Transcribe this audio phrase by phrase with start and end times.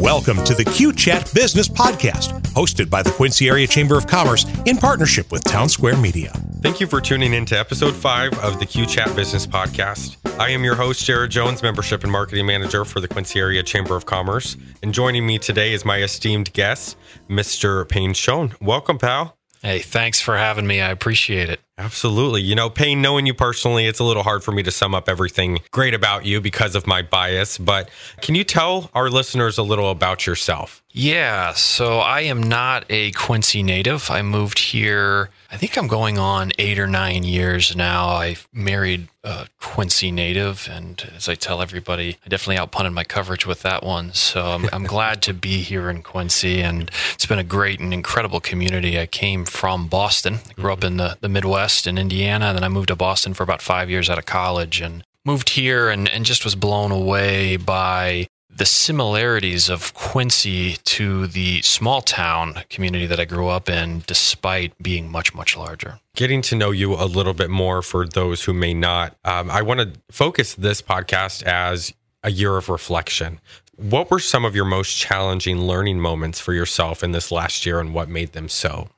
[0.00, 4.46] Welcome to the Q Chat Business Podcast, hosted by the Quincy Area Chamber of Commerce
[4.66, 6.32] in partnership with Townsquare Media.
[6.62, 10.16] Thank you for tuning in to episode five of the Q Chat Business Podcast.
[10.38, 13.96] I am your host, Jarid Jones, Membership and Marketing Manager for the Quincy Area Chamber
[13.96, 14.56] of Commerce.
[14.82, 16.96] And joining me today is my esteemed guest,
[17.28, 17.88] Mr.
[17.88, 18.54] Payne Schoen.
[18.60, 19.36] Welcome, pal.
[19.60, 20.80] Hey, thanks for having me.
[20.80, 21.60] I appreciate it.
[21.80, 22.42] Absolutely.
[22.42, 25.08] You know, Payne, knowing you personally, it's a little hard for me to sum up
[25.08, 27.56] everything great about you because of my bias.
[27.56, 27.88] But
[28.20, 30.82] can you tell our listeners a little about yourself?
[30.92, 31.52] Yeah.
[31.52, 34.10] So I am not a Quincy native.
[34.10, 38.08] I moved here, I think I'm going on eight or nine years now.
[38.08, 40.68] I married a Quincy native.
[40.70, 44.12] And as I tell everybody, I definitely outpunted my coverage with that one.
[44.14, 46.60] So I'm, I'm glad to be here in Quincy.
[46.60, 48.98] And it's been a great and incredible community.
[48.98, 52.46] I came from Boston, I grew up in the, the Midwest in Indiana.
[52.46, 55.50] And then I moved to Boston for about five years out of college and moved
[55.50, 62.02] here and, and just was blown away by the similarities of Quincy to the small
[62.02, 66.00] town community that I grew up in, despite being much, much larger.
[66.16, 69.62] Getting to know you a little bit more for those who may not, um, I
[69.62, 73.40] want to focus this podcast as a year of reflection.
[73.76, 77.80] What were some of your most challenging learning moments for yourself in this last year
[77.80, 78.90] and what made them so?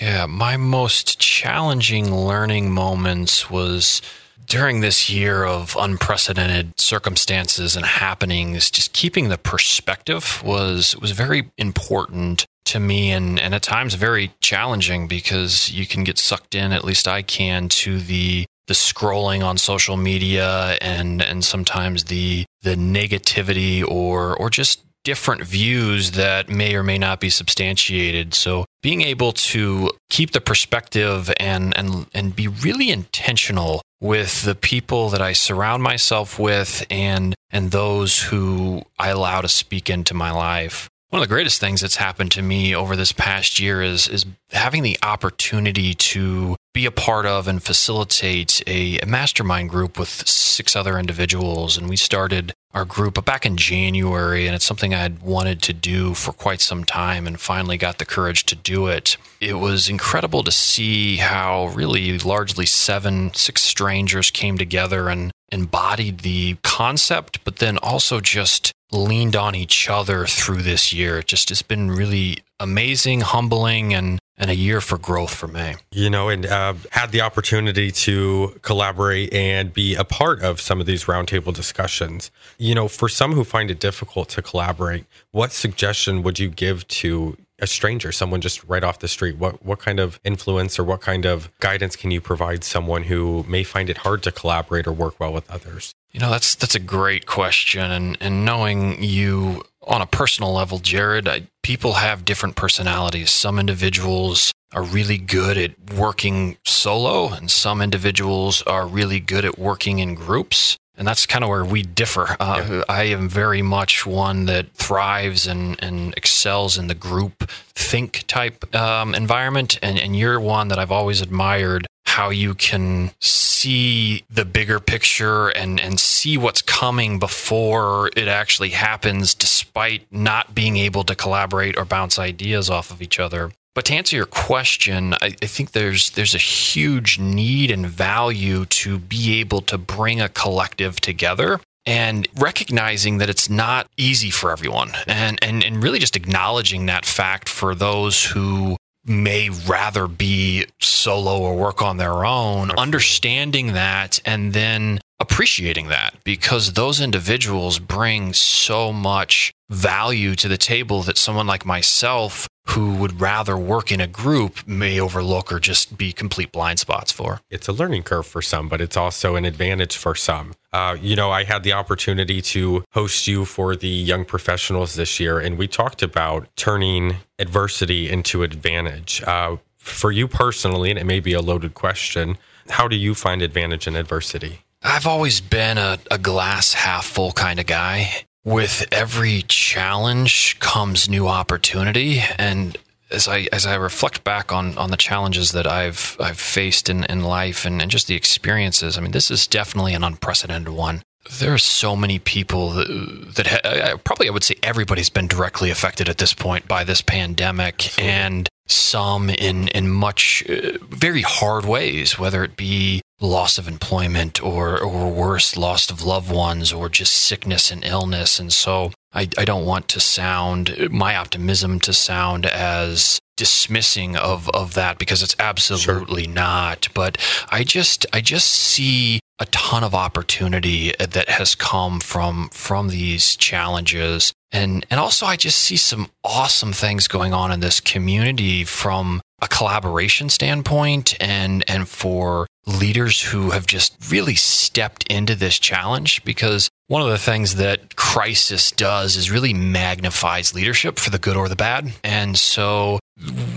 [0.00, 4.02] Yeah, my most challenging learning moments was
[4.46, 11.50] during this year of unprecedented circumstances and happenings, just keeping the perspective was was very
[11.56, 16.72] important to me and, and at times very challenging because you can get sucked in,
[16.72, 22.44] at least I can, to the the scrolling on social media and and sometimes the
[22.62, 28.34] the negativity or or just different views that may or may not be substantiated.
[28.34, 34.54] So being able to keep the perspective and and and be really intentional with the
[34.54, 40.14] people that I surround myself with and and those who I allow to speak into
[40.14, 40.88] my life.
[41.10, 44.24] One of the greatest things that's happened to me over this past year is is
[44.50, 50.08] having the opportunity to be a part of and facilitate a, a mastermind group with
[50.26, 51.76] six other individuals.
[51.76, 55.72] And we started our group but back in January, and it's something I'd wanted to
[55.72, 59.16] do for quite some time and finally got the courage to do it.
[59.40, 66.20] It was incredible to see how really largely seven, six strangers came together and embodied
[66.20, 71.18] the concept, but then also just leaned on each other through this year.
[71.18, 75.74] It just has been really amazing, humbling, and and a year for growth for me.
[75.90, 80.80] You know, and uh, had the opportunity to collaborate and be a part of some
[80.80, 82.30] of these roundtable discussions.
[82.58, 86.86] You know, for some who find it difficult to collaborate, what suggestion would you give
[86.88, 89.38] to a stranger, someone just right off the street?
[89.38, 93.44] What what kind of influence or what kind of guidance can you provide someone who
[93.48, 95.94] may find it hard to collaborate or work well with others?
[96.10, 100.78] You know, that's that's a great question, and and knowing you on a personal level,
[100.78, 103.30] Jarid, I, people have different personalities.
[103.30, 109.58] Some individuals are really good at working solo, and some individuals are really good at
[109.58, 110.76] working in groups.
[110.96, 112.36] And that's kind of where we differ.
[112.38, 112.84] Uh, yeah.
[112.88, 118.74] I am very much one that thrives and, and excels in the group think type
[118.74, 119.78] um, environment.
[119.82, 125.48] And, and you're one that I've always admired how you can see the bigger picture
[125.48, 131.78] and, and see what's coming before it actually happens, despite not being able to collaborate
[131.78, 133.50] or bounce ideas off of each other.
[133.74, 138.66] But to answer your question, I, I, think there's there's a huge need and value
[138.66, 144.52] to be able to bring a collective together and recognizing that it's not easy for
[144.52, 150.66] everyone and, and and really just acknowledging that fact for those who may rather be
[150.80, 156.14] solo or work on their own, understanding that and then appreciating that.
[156.24, 162.94] Because those individuals bring so much value to the table that someone like myself who
[162.94, 167.40] would rather work in a group may overlook or just be complete blind spots for.
[167.50, 170.54] It's a learning curve for some, but it's also an advantage for some.
[170.72, 175.20] Uh, you know, I had the opportunity to host you for the young professionals this
[175.20, 179.22] year, and we talked about turning adversity into advantage.
[179.26, 182.38] Uh, for you personally, and it may be a loaded question,
[182.68, 184.60] how do you find advantage in adversity?
[184.82, 191.08] I've always been a, a glass half full kind of guy with every challenge comes
[191.08, 192.76] new opportunity and
[193.10, 197.04] as I as I reflect back on on the challenges that I've I've faced in,
[197.04, 201.02] in life and, and just the experiences, I mean, this is definitely an unprecedented one.
[201.30, 205.70] There are so many people that, that ha- probably I would say everybody's been directly
[205.70, 208.12] affected at this point by this pandemic, Absolutely.
[208.12, 214.42] and some in in much uh, very hard ways, whether it be loss of employment
[214.42, 218.40] or or worse, loss of loved ones or just sickness and illness.
[218.40, 224.48] And so I, I don't want to sound my optimism to sound as dismissing of
[224.50, 226.32] of that because it's absolutely sure.
[226.32, 226.88] not.
[226.94, 227.16] But
[227.50, 233.36] I just I just see a ton of opportunity that has come from from these
[233.36, 238.64] challenges and and also I just see some awesome things going on in this community
[238.64, 245.58] from a collaboration standpoint and and for leaders who have just really stepped into this
[245.58, 251.18] challenge because one of the things that crisis does is really magnifies leadership for the
[251.18, 251.92] good or the bad.
[252.04, 253.00] And so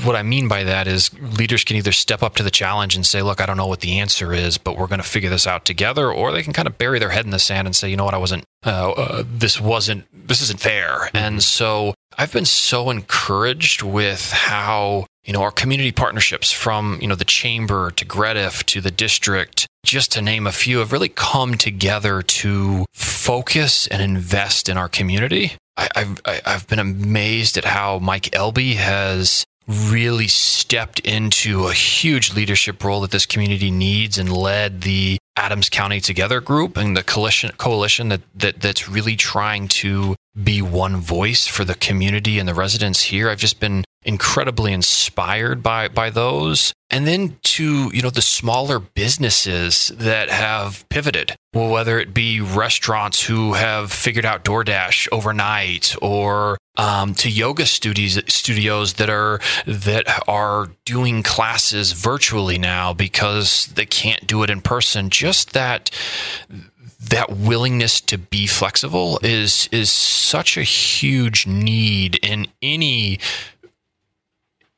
[0.05, 3.05] what I mean by that is leaders can either step up to the challenge and
[3.05, 5.47] say, look, I don't know what the answer is, but we're going to figure this
[5.47, 6.11] out together.
[6.11, 8.05] Or they can kind of bury their head in the sand and say, you know
[8.05, 10.87] what, I wasn't, uh, uh, this wasn't, this isn't fair.
[10.87, 11.17] Mm-hmm.
[11.17, 17.07] And so I've been so encouraged with how you know, our community partnerships from, you
[17.07, 21.09] know, the chamber to GREDF to the district, just to name a few, have really
[21.09, 25.53] come together to focus and invest in our community.
[25.77, 32.33] I, have I've been amazed at how Mike Elby has really stepped into a huge
[32.33, 37.03] leadership role that this community needs and led the Adams County Together group and the
[37.03, 42.47] coalition coalition that, that that's really trying to be one voice for the community and
[42.47, 43.29] the residents here.
[43.29, 48.79] I've just been incredibly inspired by by those and then to you know the smaller
[48.79, 55.95] businesses that have pivoted well whether it be restaurants who have figured out DoorDash overnight
[56.03, 63.67] or um, to yoga studios studios that are that are doing classes virtually now because
[63.67, 65.09] they can't do it in person.
[65.09, 65.89] Just that
[67.09, 73.19] that willingness to be flexible is is such a huge need in any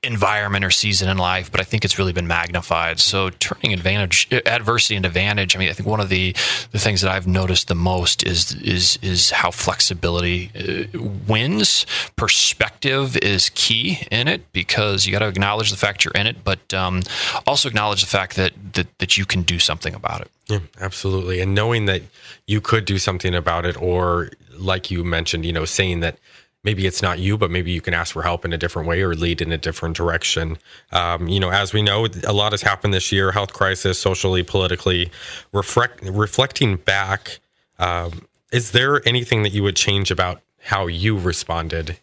[0.08, 3.00] environment or season in life, but I think it's really been magnified.
[3.00, 5.56] So turning advantage, adversity into advantage.
[5.56, 6.32] I mean, I think one of the
[6.72, 11.86] the things that I've noticed the most is is is how flexibility uh, wins.
[12.16, 16.44] Perspective is key in it because you got to acknowledge the fact you're in it,
[16.44, 17.04] but um,
[17.46, 20.32] also acknowledge the fact that, that that you can do something about it.
[20.48, 21.42] Yeah, absolutely.
[21.42, 22.02] And knowing that
[22.46, 26.18] you could do something about it, or like you mentioned, you know, saying that
[26.64, 29.02] maybe it's not you, but maybe you can ask for help in a different way
[29.02, 30.58] or lead in a different direction.
[30.92, 34.44] Um, you know, as we know, a lot has happened this year health crisis, socially,
[34.44, 35.12] politically.
[35.54, 37.40] Reflect, reflecting back,
[37.80, 42.00] um, is there anything that you would change about how you responded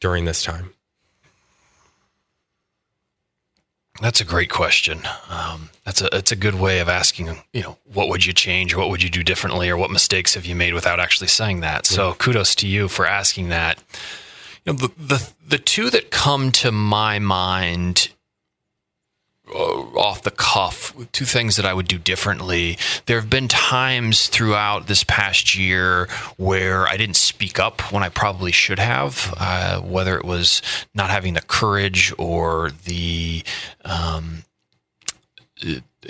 [0.00, 0.72] during this time?
[4.00, 5.00] That's a great question.
[5.30, 7.42] Um, that's a that's a good way of asking.
[7.52, 10.34] You know, what would you change, or what would you do differently, or what mistakes
[10.34, 11.86] have you made without actually saying that?
[11.86, 13.82] So, kudos to you for asking that.
[14.64, 18.10] You know, the the the two that come to my mind
[19.54, 22.78] off the cuff, two things that I would do differently.
[23.06, 28.08] There have been times throughout this past year where I didn't speak up when I
[28.08, 30.62] probably should have, uh, whether it was
[30.94, 33.42] not having the courage or the
[33.84, 34.44] um,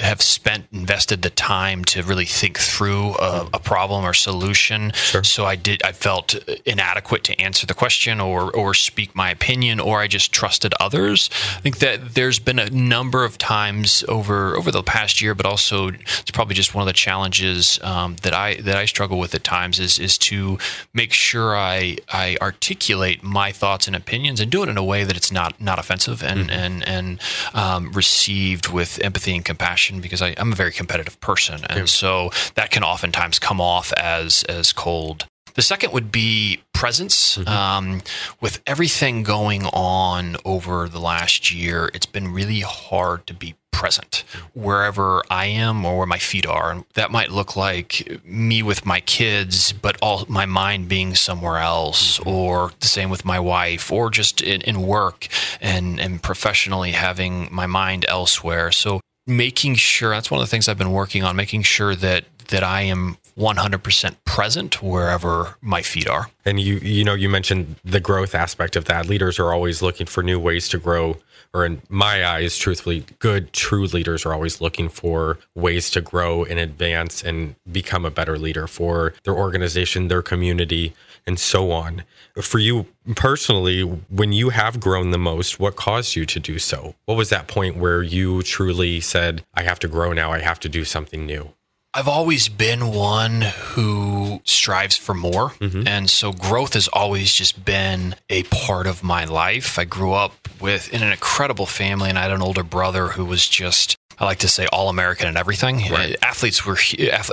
[0.00, 4.93] have spent invested the time to really think through a, a problem or solution.
[4.93, 5.25] Sure.
[5.25, 5.83] So I did.
[5.83, 6.35] I felt
[6.67, 11.31] inadequate to answer the question or or speak my opinion, or I just trusted others.
[11.56, 15.47] I think that there's been a number of times over over the past year, but
[15.47, 19.35] also it's probably just one of the challenges um, that I that I struggle with
[19.35, 20.59] at times is is to
[20.95, 25.05] make sure I I articulate my thoughts and opinions and do it in a way
[25.05, 26.50] that it's not not offensive and mm-hmm.
[26.50, 27.21] and and
[27.55, 31.85] um, received with empathy and compassion because I, am a very competitive person, and yeah.
[31.87, 35.26] so that can oftentimes come off as as cold.
[35.54, 37.38] The second would be presence.
[37.38, 37.49] Mm-hmm.
[37.49, 38.02] Um,
[38.40, 44.25] with everything going on over the last year, it's been really hard to be present
[44.54, 46.71] wherever I am or where my feet are.
[46.71, 51.59] And that might look like me with my kids, but all my mind being somewhere
[51.59, 52.28] else, mm-hmm.
[52.28, 55.28] or the same with my wife, or just in, in work
[55.61, 58.73] and, and professionally having my mind elsewhere.
[58.73, 62.25] So making sure that's one of the things I've been working on, making sure that
[62.49, 66.30] that I am 100% present wherever my feet are.
[66.45, 69.06] And you you know you mentioned the growth aspect of that.
[69.06, 71.18] Leaders are always looking for new ways to grow
[71.57, 76.45] or in my eyes truthfully good true leaders are always looking for ways to grow
[76.45, 80.93] and advance and become a better leader for their organization, their community,
[81.27, 82.05] and so on.
[82.43, 86.95] For you personally, when you have grown the most, what caused you to do so?
[87.07, 90.61] What was that point where you truly said, I have to grow now, I have
[90.61, 91.55] to do something new?
[91.97, 95.53] I've always been one who strives for more.
[95.53, 95.88] Mm-hmm.
[95.88, 99.79] And so growth has always just been a part of my life.
[99.79, 103.25] I grew up with in an incredible family and I had an older brother who
[103.25, 105.91] was just I like to say all American and everything.
[105.91, 106.17] Right.
[106.23, 106.76] Athletes were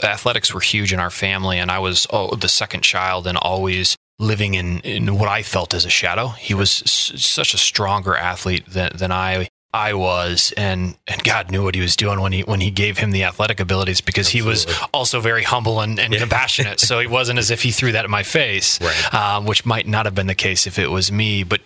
[0.01, 3.95] athletics were huge in our family, and I was oh, the second child and always
[4.19, 6.27] living in, in what I felt as a shadow.
[6.29, 11.49] He was s- such a stronger athlete than, than I I was, and and God
[11.49, 14.27] knew what he was doing when he when he gave him the athletic abilities because
[14.27, 14.51] Absolutely.
[14.51, 16.19] he was also very humble and, and yeah.
[16.19, 16.79] compassionate.
[16.79, 19.13] so it wasn't as if he threw that in my face, right.
[19.13, 21.43] um, which might not have been the case if it was me.
[21.43, 21.61] But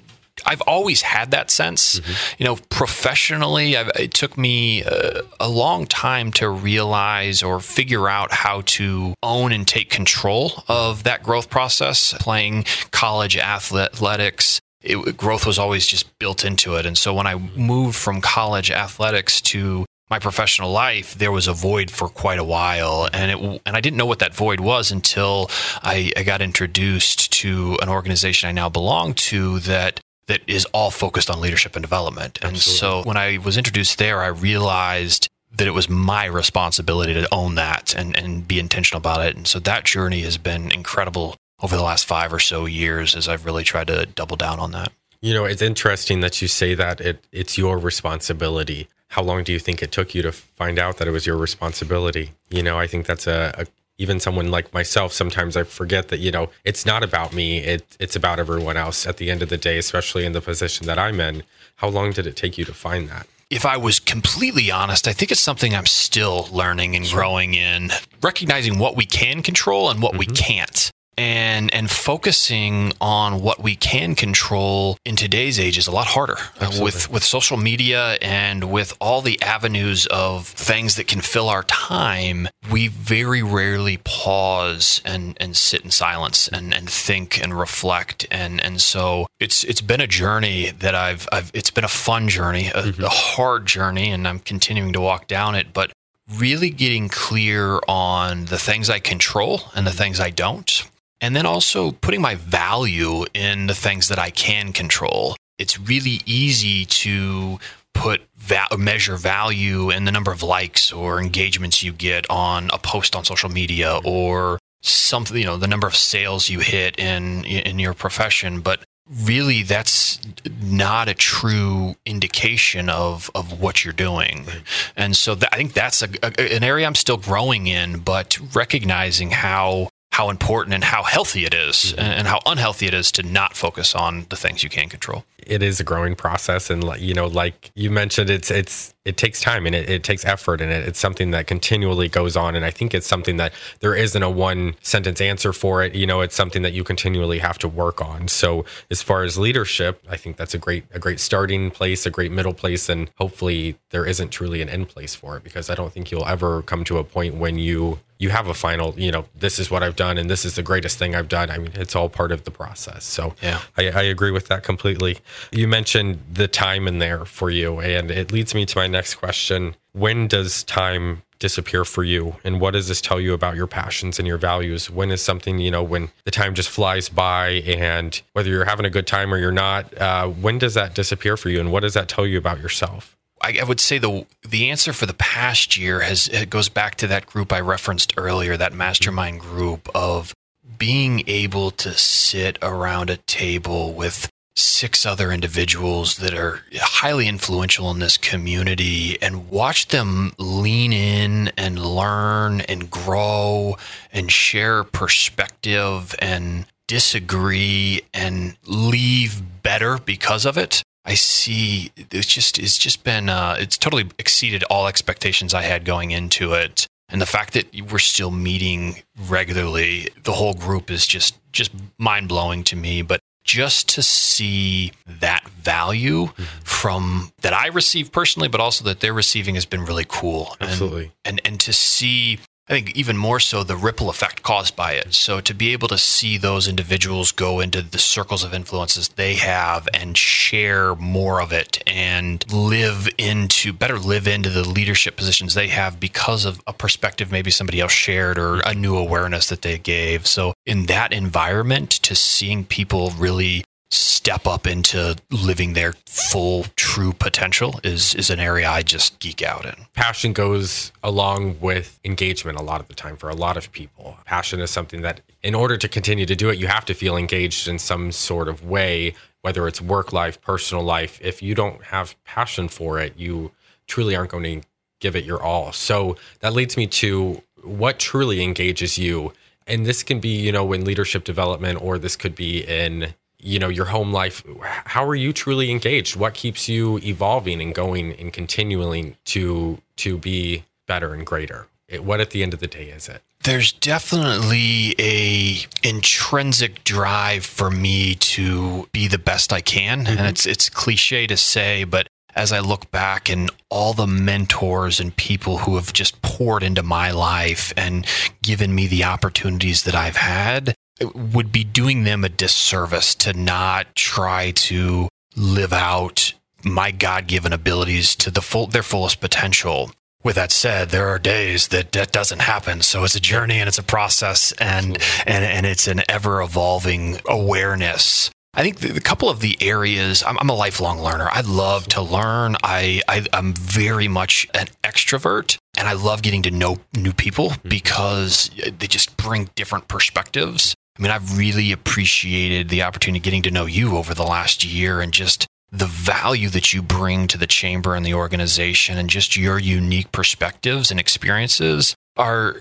[0.45, 1.99] I've always had that sense.
[1.99, 2.35] Mm-hmm.
[2.37, 8.07] You know, professionally, I've, it took me a, a, long time to realize or figure
[8.07, 12.13] out how to own and take control of that growth process.
[12.19, 16.85] Playing college athletics, it, growth was always just built into it.
[16.85, 21.53] And so when I moved from college athletics to my professional life, there was a
[21.53, 24.91] void for quite a while, and it and I didn't know what that void was
[24.91, 25.49] until
[25.83, 30.91] I, I got introduced to an organization I now belong to that that is all
[30.91, 32.39] focused on leadership and development.
[32.41, 32.57] Absolutely.
[32.57, 37.27] And so when I was introduced there, I realized that it was my responsibility to
[37.33, 39.35] own that and, and be intentional about it.
[39.35, 43.27] And so that journey has been incredible over the last five or so years as
[43.27, 44.91] I've really tried to double down on that.
[45.21, 48.87] You know, it's interesting that you say that it, it's your responsibility.
[49.09, 51.37] How long do you think it took you to find out that it was your
[51.37, 52.33] responsibility?
[52.49, 53.65] You know, I think that's a, a
[53.99, 57.57] even someone like myself, sometimes I forget that, you know, it's not about me.
[57.57, 60.85] It, it's about everyone else at the end of the day, especially in the position
[60.85, 61.41] that I'm in.
[61.77, 63.25] How long did it take you to find that?
[63.49, 67.91] if I was completely honest, I think it's something I'm still learning and growing in,
[68.21, 70.19] recognizing what we can control and what mm-hmm.
[70.19, 75.91] we can't and and focusing on what we can control in today's age is a
[75.91, 81.07] lot harder uh, with with social media and with all the avenues of things that
[81.07, 86.89] can fill our time we very rarely pause and and sit in silence and and
[86.89, 88.27] think and reflect.
[88.29, 92.27] And and so it's it's been a journey that I've I've it's been a fun
[92.27, 93.03] journey a, mm-hmm.
[93.03, 95.91] a hard journey and I'm continuing to walk down it but
[96.37, 100.83] really getting clear on the things I control and the things I don't
[101.21, 105.35] and then also putting my value in the things that I can control.
[105.57, 107.59] It's really easy to
[107.93, 112.77] put va- measure value in the number of likes or engagements you get on a
[112.77, 117.43] post on social media or something, you know, the number of sales you hit in
[117.45, 120.19] in your profession, but really that's
[120.61, 124.45] not a true indication of of what you're doing.
[124.45, 124.61] Right.
[124.95, 128.37] And so th- I think that's a, a, an area I'm still growing in, but
[128.53, 131.99] recognizing how how important and how healthy it is mm-hmm.
[131.99, 135.23] and how unhealthy it is to not focus on the things you can control.
[135.45, 136.71] It is a growing process.
[136.71, 140.25] And you know, like you mentioned, it's, it's, it takes time and it, it takes
[140.25, 142.55] effort and it, it's something that continually goes on.
[142.55, 145.95] And I think it's something that there isn't a one sentence answer for it.
[145.95, 148.27] You know, it's something that you continually have to work on.
[148.27, 152.09] So as far as leadership, I think that's a great, a great starting place, a
[152.09, 152.89] great middle place.
[152.89, 156.27] And hopefully there isn't truly an end place for it because I don't think you'll
[156.27, 159.69] ever come to a point when you you have a final, you know, this is
[159.69, 161.51] what I've done and this is the greatest thing I've done.
[161.51, 163.03] I mean, it's all part of the process.
[163.05, 165.19] So yeah, I, I agree with that completely.
[165.51, 168.96] You mentioned the time in there for you, and it leads me to my next
[169.01, 169.75] question.
[169.93, 172.35] When does time disappear for you?
[172.43, 174.89] And what does this tell you about your passions and your values?
[174.89, 178.85] When is something, you know, when the time just flies by and whether you're having
[178.85, 181.59] a good time or you're not, uh, when does that disappear for you?
[181.59, 183.15] And what does that tell you about yourself?
[183.39, 187.07] I, would say the the answer for the past year has it goes back to
[187.07, 190.33] that group I referenced earlier, that mastermind group of
[190.77, 197.91] being able to sit around a table with six other individuals that are highly influential
[197.91, 203.77] in this community and watch them lean in and learn and grow
[204.11, 210.81] and share perspective and disagree and leave better because of it.
[211.05, 215.85] I see it's just it's just been uh, it's totally exceeded all expectations I had
[215.85, 216.87] going into it.
[217.09, 222.27] And the fact that we're still meeting regularly, the whole group is just just mind
[222.27, 223.03] blowing to me.
[223.03, 226.43] But just to see that value mm-hmm.
[226.63, 230.55] from that I receive personally, but also that they're receiving has been really cool.
[230.61, 231.11] Absolutely.
[231.25, 234.93] And and, and to see I think even more so the ripple effect caused by
[234.93, 235.13] it.
[235.13, 239.35] So to be able to see those individuals go into the circles of influences they
[239.35, 245.53] have and share more of it and live into better live into the leadership positions
[245.53, 249.61] they have because of a perspective maybe somebody else shared or a new awareness that
[249.61, 250.27] they gave.
[250.27, 257.13] So in that environment to seeing people really step up into living their full true
[257.13, 259.75] potential is is an area I just geek out in.
[259.93, 264.17] Passion goes along with engagement a lot of the time for a lot of people.
[264.25, 267.15] Passion is something that in order to continue to do it you have to feel
[267.15, 269.13] engaged in some sort of way
[269.47, 271.19] whether it's work life, personal life.
[271.21, 273.51] If you don't have passion for it, you
[273.87, 274.67] truly aren't going to
[274.99, 275.71] give it your all.
[275.71, 279.31] So that leads me to what truly engages you.
[279.65, 283.59] And this can be, you know, in leadership development or this could be in you
[283.59, 284.43] know your home life
[284.85, 286.15] how are you truly engaged?
[286.15, 291.67] What keeps you evolving and going and continuing to to be better and greater?
[291.99, 293.21] What at the end of the day is it?
[293.43, 300.17] There's definitely a intrinsic drive for me to be the best I can mm-hmm.
[300.17, 304.99] and it's it's cliche to say but as I look back and all the mentors
[304.99, 308.05] and people who have just poured into my life and
[308.43, 310.75] given me the opportunities that I've had
[311.13, 318.15] would be doing them a disservice to not try to live out my God-given abilities
[318.15, 319.91] to the full their fullest potential.
[320.23, 322.81] With that said, there are days that that doesn't happen.
[322.81, 327.19] So it's a journey and it's a process and and and it's an ever evolving
[327.27, 328.31] awareness.
[328.53, 331.29] I think the, the couple of the areas I'm, I'm, a lifelong learner.
[331.31, 332.55] I love to learn.
[332.63, 337.49] I, I I'm very much an extrovert, and I love getting to know new people
[337.51, 337.69] mm-hmm.
[337.69, 340.73] because they just bring different perspectives.
[340.97, 345.01] I mean, I've really appreciated the opportunity getting to know you over the last year
[345.01, 349.35] and just the value that you bring to the chamber and the organization and just
[349.35, 352.55] your unique perspectives and experiences are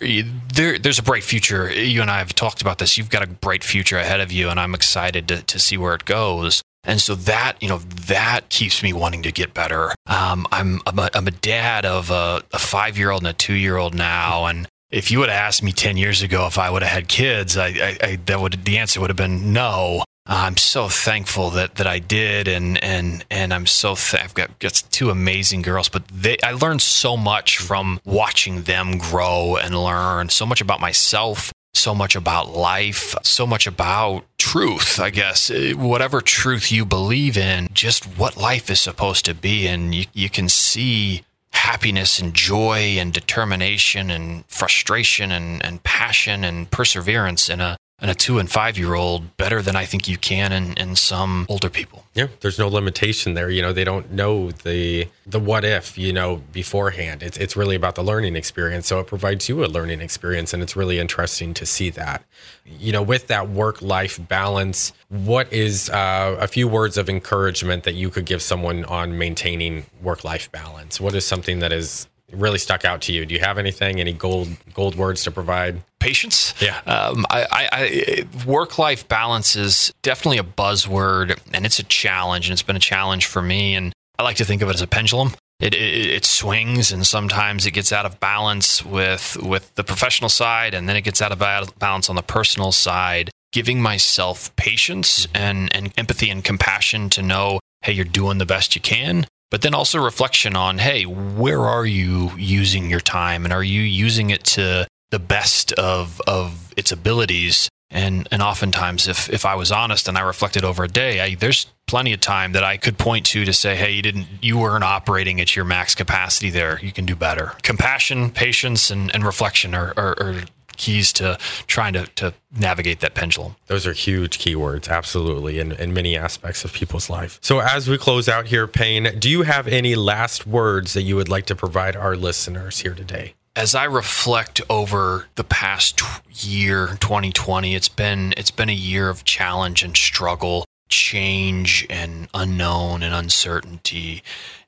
[0.55, 1.73] there there's a bright future.
[1.73, 2.99] You and I have talked about this.
[2.99, 5.95] You've got a bright future ahead of you and I'm excited to, to see where
[5.95, 6.63] it goes.
[6.85, 9.93] And so that you know that keeps me wanting to get better.
[10.07, 13.33] Um, I'm, I'm a, I'm, a, dad of a, a five year old and a
[13.33, 16.59] two year old now and if you would have asked me 10 years ago if
[16.59, 19.53] I would have had kids, I, I, I that would the answer would have been
[19.53, 20.05] no.
[20.29, 24.35] Uh, I'm so thankful that that I did, and and and I'm so th- I've
[24.35, 29.57] got, got two amazing girls, but they I learned so much from watching them grow
[29.57, 34.99] and learn so much about myself, so much about life, so much about truth.
[34.99, 39.69] I guess uh, whatever truth you believe in, just what life is supposed to be,
[39.69, 41.23] and you you can see
[41.57, 48.11] happiness and joy and determination and frustration and, and passion and perseverance in a and
[48.11, 51.47] a two and five year old better than I think you can in, in some
[51.49, 52.05] older people.
[52.15, 53.49] Yeah, there's no limitation there.
[53.49, 57.23] You know, they don't know the the what if, you know, beforehand.
[57.23, 58.87] It's it's really about the learning experience.
[58.87, 62.23] So it provides you a learning experience and it's really interesting to see that.
[62.67, 67.85] You know, with that work life balance, what is uh, a few words of encouragement
[67.85, 71.01] that you could give someone on maintaining work life balance?
[71.01, 73.27] What is something that is really stuck out to you?
[73.27, 75.83] Do you have anything, any gold gold words to provide?
[75.99, 76.55] Patience.
[76.61, 76.79] Yeah.
[76.87, 82.49] Um, I, I, I work life balance is definitely a buzzword, and it's a challenge,
[82.49, 83.75] and it's been a challenge for me.
[83.75, 85.33] And I like to think of it as a pendulum.
[85.59, 90.29] It, it, it swings, and sometimes it gets out of balance with with the professional
[90.29, 91.39] side, and then it gets out of
[91.79, 93.31] balance on the personal side.
[93.53, 98.75] Giving myself patience and, and empathy and compassion to know, hey, you're doing the best
[98.75, 103.45] you can but then also reflection on hey where are you using your time?
[103.45, 107.69] And are you using it to the best of of its abilities?
[107.91, 111.35] And and oftentimes if if I was honest and I reflected over a day I,
[111.35, 114.59] there's plenty of time that I could point to to say hey you didn't you
[114.59, 116.81] weren't operating at your max capacity there.
[116.83, 117.53] You can do better.
[117.63, 120.43] Compassion patience and, and reflection are, are, are
[120.77, 123.57] keys to trying to, to navigate that pendulum.
[123.67, 127.39] Those are huge keywords, absolutely, in, in many aspects of people's life.
[127.43, 131.17] So, as we close out here, Payne, do you have any last words that you
[131.17, 133.35] would like to provide our listeners here today?
[133.55, 139.25] As I reflect over the past year, 2020, it's been it's been a year of
[139.25, 144.23] challenge and struggle, change and unknown and uncertainty.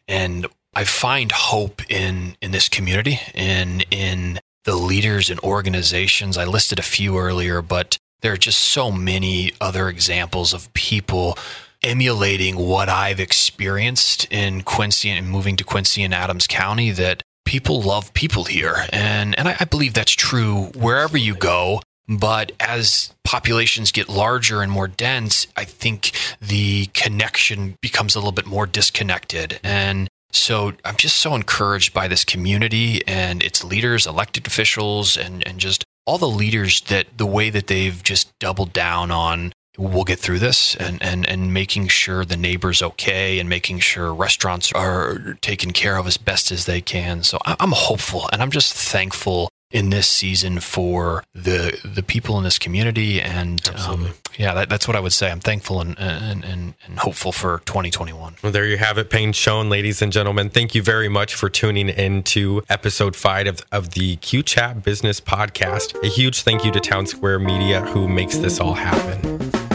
[0.07, 6.37] And I find hope in in this community and in the leaders and organizations.
[6.37, 11.38] I listed a few earlier, but there are just so many other examples of people
[11.83, 17.81] emulating what I've experienced in Quincy and moving to Quincy and Adams County that people
[17.81, 18.85] love people here.
[18.92, 21.81] And, and I, I believe that's true wherever you go.
[22.09, 28.33] But as populations get larger and more dense, I think the connection becomes a little
[28.33, 29.61] bit more disconnected.
[29.62, 35.47] And so I'm just so encouraged by this community and its leaders, elected officials, and,
[35.47, 40.05] and just all the leaders that the way that they've just doubled down on we'll
[40.05, 44.73] get through this and, and, and making sure the neighbor's okay and making sure restaurants
[44.73, 47.23] are taken care of as best as they can.
[47.23, 52.44] So I'm hopeful and I'm just thankful in this season for the the people in
[52.44, 53.20] this community.
[53.20, 55.31] And um, yeah, that, that's what I would say.
[55.31, 58.37] I'm thankful and, and, and, and hopeful for 2021.
[58.42, 60.48] Well, there you have it, Payne Schoen, ladies and gentlemen.
[60.48, 64.83] Thank you very much for tuning in to episode five of, of the Q Chat
[64.83, 66.02] Business Podcast.
[66.02, 69.67] A huge thank you to Townsquare Media who makes this all happen.